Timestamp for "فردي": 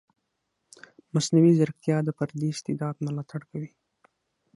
2.17-2.47